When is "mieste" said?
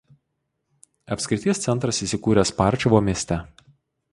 3.11-3.39